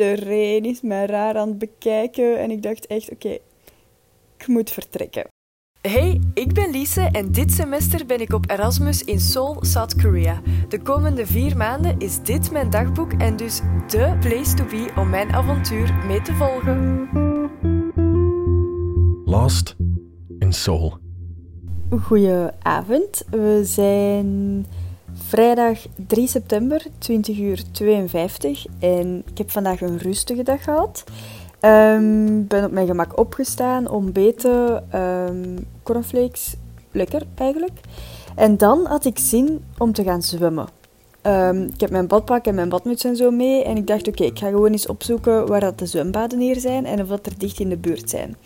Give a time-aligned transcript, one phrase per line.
[0.00, 2.38] iedereen is mij raar aan het bekijken.
[2.38, 3.38] En ik dacht echt, oké,
[4.38, 5.24] ik moet vertrekken.
[5.80, 10.40] Hey, ik ben Lise en dit semester ben ik op Erasmus in Seoul, South Korea.
[10.68, 15.10] De komende vier maanden is dit mijn dagboek en dus de place to be om
[15.10, 17.08] mijn avontuur mee te volgen.
[19.24, 19.76] Lost
[20.38, 20.98] in Seoul.
[22.02, 23.24] Goedenavond.
[23.30, 24.66] We zijn
[25.14, 28.66] vrijdag 3 september, 20 uur 52.
[28.78, 31.04] En ik heb vandaag een rustige dag gehad.
[31.60, 36.54] Ik ben op mijn gemak opgestaan, ontbeten, um, cornflakes,
[36.92, 37.80] lekker eigenlijk.
[38.34, 40.68] En dan had ik zin om te gaan zwemmen.
[41.22, 43.64] Ehm, ik heb mijn badpak en mijn badmuts en zo mee.
[43.64, 46.86] En ik dacht, oké, ik ga gewoon eens opzoeken waar dat de zwembaden hier zijn
[46.86, 48.36] en of dat er dicht in de buurt zijn.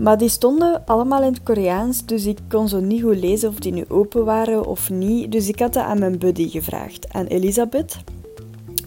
[0.00, 3.54] Maar die stonden allemaal in het Koreaans, dus ik kon zo niet goed lezen of
[3.54, 5.32] die nu open waren of niet.
[5.32, 7.96] Dus ik had dat aan mijn buddy gevraagd, aan Elisabeth.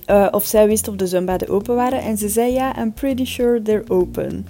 [0.10, 2.02] Uh, of zij wist of de zwembaden open waren.
[2.02, 4.46] En ze zei ja, I'm pretty sure they're open.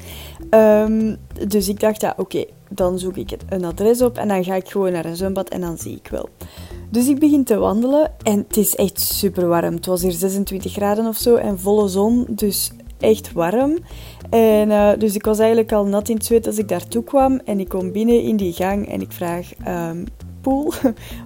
[0.50, 4.56] Um, dus ik dacht, ja, oké, dan zoek ik een adres op en dan ga
[4.56, 6.30] ik gewoon naar een zwembad en dan zie ik wel.
[6.90, 9.74] Dus ik begin te wandelen en het is echt super warm.
[9.74, 12.72] Het was hier 26 graden of zo en volle zon, dus
[13.04, 13.78] echt warm.
[14.30, 17.42] En uh, dus ik was eigenlijk al nat in het zweet als ik daartoe kwam.
[17.46, 19.52] En ik kom binnen in die gang en ik vraag...
[19.68, 20.06] Um,
[20.44, 20.74] pool.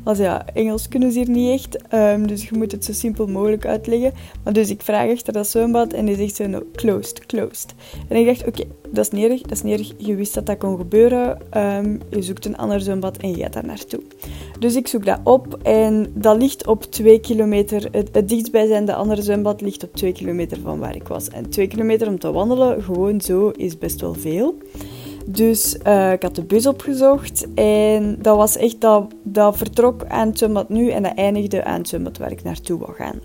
[0.03, 1.93] Want ja, Engels kunnen ze hier niet echt.
[1.93, 4.13] Um, dus je moet het zo simpel mogelijk uitleggen.
[4.43, 7.73] Maar dus ik vraag achter dat zwembad en die zegt zo, no, closed, closed.
[8.07, 9.93] En ik dacht, oké, dat is nerig, dat is nerig.
[9.97, 11.37] Je wist dat dat kon gebeuren.
[11.57, 14.01] Um, je zoekt een ander zwembad en je gaat daar naartoe.
[14.59, 17.87] Dus ik zoek dat op en dat ligt op twee kilometer.
[17.91, 21.27] Het, het dichtstbijzijnde andere zwembad ligt op twee kilometer van waar ik was.
[21.27, 24.55] En twee kilometer om te wandelen, gewoon zo, is best wel veel.
[25.25, 30.27] Dus uh, ik had de bus opgezocht en dat was echt dat, dat vertrok aan
[30.27, 33.19] het zwembad nu en dat eindigde aan het zwembad waar ik naartoe wou gaan.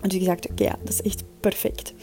[0.00, 1.94] Dus ik dacht, oké, ja, dat is echt perfect.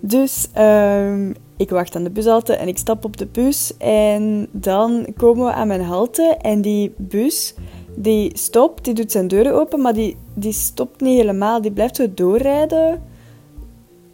[0.00, 5.06] Dus uh, ik wacht aan de bushalte en ik stap op de bus en dan
[5.16, 7.54] komen we aan mijn halte en die bus
[7.94, 11.60] die stopt, die doet zijn deuren open, maar die, die stopt niet helemaal.
[11.60, 13.02] Die blijft zo doorrijden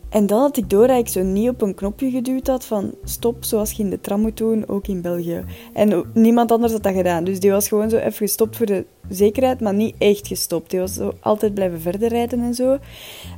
[0.08, 2.94] en dan had ik door dat ik zo niet op een knopje geduwd had van
[3.04, 5.44] stop, zoals je in de tram moet doen, ook in België.
[5.72, 7.24] En niemand anders had dat gedaan.
[7.24, 10.70] Dus die was gewoon zo even gestopt voor de zekerheid, maar niet echt gestopt.
[10.70, 12.78] Die was zo altijd blijven verder rijden en zo.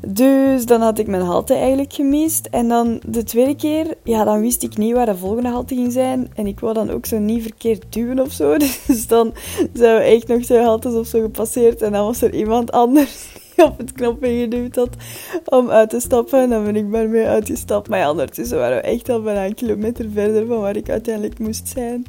[0.06, 2.46] Dus dan had ik mijn halte eigenlijk gemist.
[2.46, 5.92] En dan de tweede keer, ja, dan wist ik niet waar de volgende halte ging
[5.92, 6.30] zijn.
[6.34, 8.56] En ik wou dan ook zo niet verkeerd duwen of zo.
[8.86, 9.34] Dus dan
[9.72, 11.82] zijn we echt nog twee haltes of zo gepasseerd.
[11.82, 13.37] En dan was er iemand anders
[13.70, 14.96] op het knopje geduwd had
[15.44, 16.40] om uit te stappen.
[16.40, 17.88] En dan ben ik maar mee uitgestapt.
[17.88, 21.38] Maar ja, ondertussen waren we echt al bijna een kilometer verder van waar ik uiteindelijk
[21.38, 22.04] moest zijn.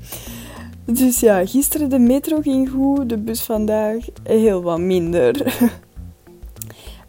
[0.85, 5.53] Dus ja, gisteren de metro ging goed, de bus vandaag heel wat minder.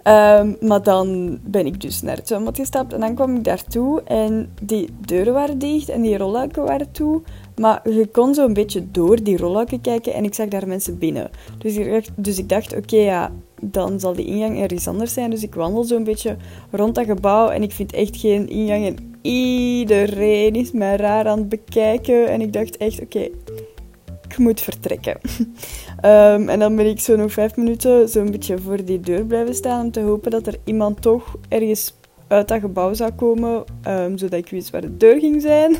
[0.04, 4.02] Um, maar dan ben ik dus naar het zwembad gestapt en dan kwam ik daartoe
[4.02, 7.22] en die deuren waren dicht en die rolluiken waren toe.
[7.56, 10.98] Maar je kon zo een beetje door die rolluiken kijken en ik zag daar mensen
[10.98, 11.30] binnen.
[11.58, 15.30] Dus ik dacht, dus ik dacht oké ja, dan zal die ingang ergens anders zijn.
[15.30, 16.36] Dus ik wandel zo een beetje
[16.70, 18.86] rond dat gebouw en ik vind echt geen ingang.
[18.86, 22.28] En iedereen is mij raar aan het bekijken.
[22.28, 23.28] En ik dacht echt, oké,
[24.28, 25.18] ik moet vertrekken.
[26.04, 29.54] um, en dan ben ik zo nog vijf minuten zo'n beetje voor die deur blijven
[29.54, 31.94] staan om te hopen dat er iemand toch ergens
[32.28, 35.76] uit dat gebouw zou komen, um, zodat ik wist waar de deur ging zijn.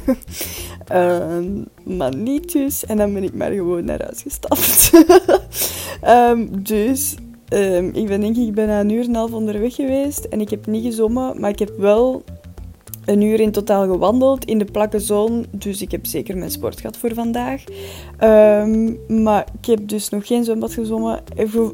[0.92, 1.66] um,
[1.98, 2.84] maar niet dus.
[2.84, 4.90] En dan ben ik maar gewoon naar huis gestapt.
[6.68, 7.16] dus
[7.54, 10.50] Um, ik ben denk ik bijna een uur en een half onderweg geweest en ik
[10.50, 12.22] heb niet gezommen, maar ik heb wel
[13.04, 15.44] een uur in totaal gewandeld in de plakkenzone.
[15.50, 17.64] Dus ik heb zeker mijn sport gehad voor vandaag.
[18.20, 21.20] Um, maar ik heb dus nog geen zwembad gezommen,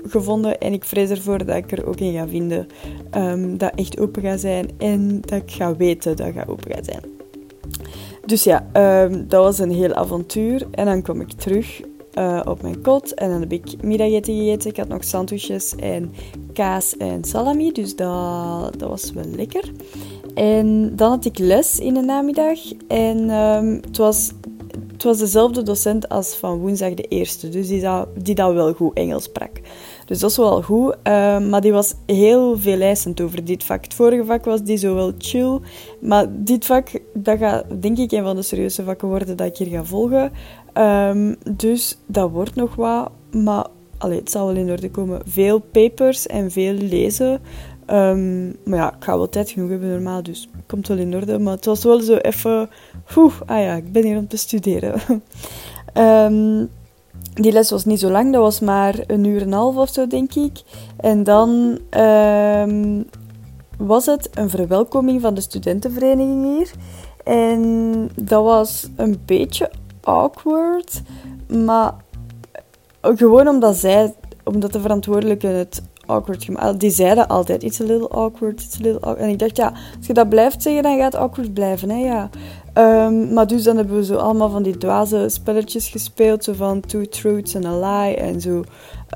[0.06, 0.60] gevonden.
[0.60, 2.66] En ik vrees ervoor dat ik er ook in ga vinden
[3.16, 4.70] um, dat echt open gaat zijn.
[4.78, 7.02] En dat ik ga weten dat het open gaat zijn.
[8.26, 8.66] Dus ja,
[9.26, 10.66] dat was een heel avontuur.
[10.70, 11.80] En dan kom ik terug
[12.18, 13.14] uh, op mijn kot.
[13.14, 14.70] En dan heb ik middageten gegeten.
[14.70, 16.12] Ik had nog sandwiches en
[16.52, 17.72] kaas en salami.
[17.72, 19.72] Dus dat, dat was wel lekker.
[20.34, 22.58] En dan had ik les in de namiddag.
[22.88, 24.32] En um, het, was,
[24.92, 27.48] het was dezelfde docent als van woensdag de eerste.
[27.48, 29.60] Dus die dat, die dat wel goed Engels sprak.
[30.06, 30.96] Dus dat is wel goed.
[31.04, 33.84] Uh, maar die was heel veel over dit vak.
[33.84, 35.58] Het vorige vak was die zo wel chill.
[36.00, 39.56] Maar dit vak, dat gaat denk ik een van de serieuze vakken worden dat ik
[39.56, 40.32] hier ga volgen.
[40.78, 43.10] Um, dus dat wordt nog wat.
[43.30, 43.66] Maar
[43.98, 45.20] allee, het zal wel in orde komen.
[45.26, 47.40] Veel papers en veel lezen.
[47.90, 51.38] Um, maar ja, ik ga wel tijd genoeg hebben normaal, dus komt wel in orde.
[51.38, 52.68] Maar het was wel zo even...
[53.16, 55.00] Oeh, ah ja, ik ben hier om te studeren.
[55.94, 56.68] um,
[57.42, 59.88] die les was niet zo lang, dat was maar een uur en een half of
[59.88, 60.62] zo, denk ik.
[60.96, 61.78] En dan
[63.78, 66.70] was het een verwelkoming van de studentenvereniging hier.
[67.24, 69.70] En dat was een beetje
[70.06, 71.02] awkward,
[71.48, 71.94] maar
[73.00, 74.14] gewoon omdat zij,
[74.44, 76.80] omdat de verantwoordelijke het awkward gemaakt.
[76.80, 79.20] Die zeiden altijd, it's a little awkward, it's a little awkward.
[79.20, 81.96] En ik dacht, ja, als je dat blijft zeggen, dan gaat het awkward blijven, hè,
[81.96, 82.30] ja.
[82.74, 86.80] Um, maar dus dan hebben we zo allemaal van die dwaze spelletjes gespeeld, zo van
[86.80, 88.64] two truths and a lie en zo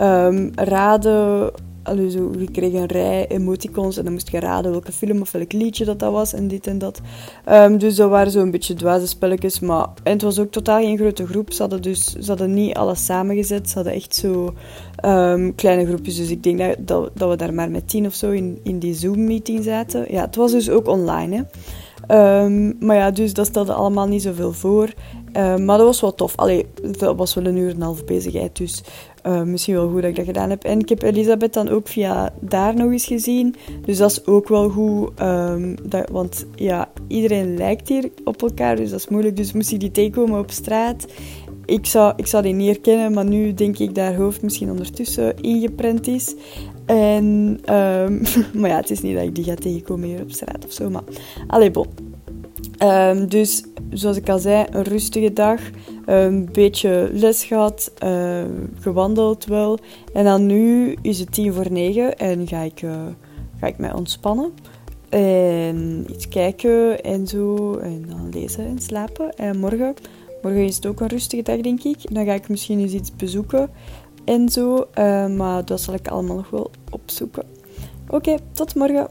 [0.00, 1.50] um, raden
[1.82, 5.52] Allee, zo, je een rij emoticons en dan moest je raden welke film of welk
[5.52, 7.00] liedje dat, dat was en dit en dat.
[7.48, 9.60] Um, dus dat waren zo een beetje dwaze spelletjes.
[9.60, 11.52] Maar, en het was ook totaal geen grote groep.
[11.52, 13.68] Ze hadden, dus, ze hadden niet alles samengezet.
[13.68, 14.54] Ze hadden echt zo
[15.04, 16.16] um, kleine groepjes.
[16.16, 18.78] Dus ik denk dat, dat, dat, we daar maar met tien of zo in, in
[18.78, 20.12] die Zoom-meeting zaten.
[20.12, 21.36] Ja, het was dus ook online.
[21.36, 21.42] Hè.
[22.44, 24.92] Um, maar ja, dus dat stelde allemaal niet zoveel voor.
[25.32, 26.36] maar dat was wel tof.
[26.36, 26.66] Allee,
[26.98, 28.56] dat was wel een uur en een half bezigheid.
[28.56, 28.82] Dus
[29.26, 30.64] uh, misschien wel goed dat ik dat gedaan heb.
[30.64, 33.54] En ik heb Elisabeth dan ook via daar nog eens gezien.
[33.84, 35.20] Dus dat is ook wel goed.
[35.20, 39.36] Um, dat, want ja, iedereen lijkt hier op elkaar, dus dat is moeilijk.
[39.36, 41.06] Dus moest ik die tegenkomen op straat.
[41.64, 44.70] Ik zou, ik zou die niet herkennen, maar nu denk ik dat haar hoofd misschien
[44.70, 46.34] ondertussen ingeprent is.
[46.86, 48.22] En, um,
[48.60, 50.90] maar ja, het is niet dat ik die ga tegenkomen hier op straat of zo.
[50.90, 51.02] Maar,
[51.46, 51.86] allez, bon.
[52.82, 55.60] Um, dus zoals ik al zei, een rustige dag.
[56.10, 58.42] Een beetje les gehad, uh,
[58.80, 59.78] gewandeld wel.
[60.12, 63.06] En dan nu is het tien voor negen en ga ik, uh,
[63.60, 64.52] ga ik mij ontspannen.
[65.08, 67.76] En iets kijken en zo.
[67.76, 69.36] En dan lezen en slapen.
[69.36, 69.94] En morgen,
[70.42, 72.14] morgen is het ook een rustige dag, denk ik.
[72.14, 73.70] Dan ga ik misschien eens iets bezoeken
[74.24, 74.86] en zo.
[74.98, 77.44] Uh, maar dat zal ik allemaal nog wel opzoeken.
[78.08, 79.08] Oké, tot morgen.